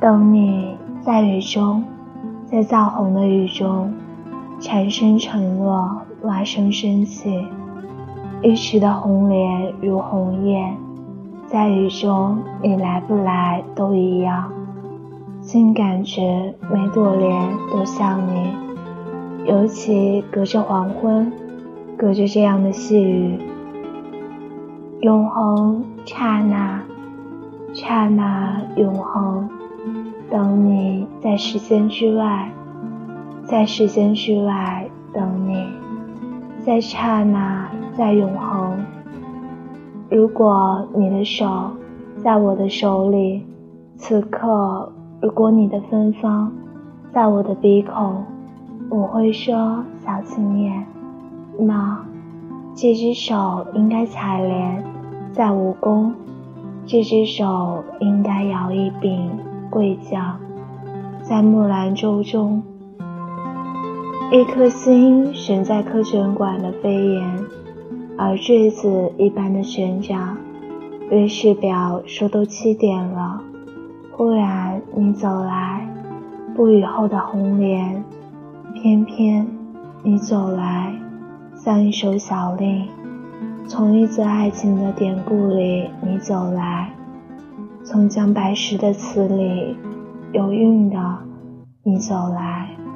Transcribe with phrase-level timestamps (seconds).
[0.00, 1.82] 等你在雨中，
[2.46, 3.92] 在燥红的雨中，
[4.60, 7.44] 蝉声沉落，蛙声升起，
[8.40, 10.72] 一池的红莲如红叶，
[11.46, 14.52] 在雨中你来不来都一样，
[15.40, 18.52] 竟感觉每朵莲都像你，
[19.46, 21.32] 尤其隔着黄昏，
[21.96, 23.40] 隔着这样的细雨，
[25.00, 26.80] 永恒刹那，
[27.74, 29.48] 刹那永恒。
[30.30, 32.50] 等你在时间之外，
[33.44, 35.66] 在时间之外等你，
[36.64, 38.78] 在刹那，在永恒。
[40.10, 41.70] 如果你的手
[42.22, 43.42] 在我的手里，
[43.96, 46.52] 此刻，如果你的芬芳
[47.10, 48.22] 在我的鼻孔，
[48.90, 50.72] 我会说小青叶，
[51.58, 51.98] 那
[52.74, 54.84] 这只手应该采莲，
[55.32, 56.12] 在蜈蚣，
[56.86, 59.30] 这只手应该摇一柄。
[59.70, 60.36] 桂桨，
[61.22, 62.62] 在木兰舟中，
[64.32, 67.38] 一颗心悬在科学馆的飞檐，
[68.16, 70.14] 而坠子一般的悬着。
[71.10, 73.42] 瑞士表说都七点了，
[74.12, 75.86] 忽然你走来，
[76.54, 78.02] 不雨后的红莲，
[78.74, 79.46] 偏偏
[80.02, 80.94] 你走来，
[81.54, 82.86] 像一首小令，
[83.66, 86.90] 从一则爱情的典故里你走来。
[87.90, 89.74] 从姜白石的词里
[90.34, 90.98] 有韵的
[91.82, 92.87] 你走来。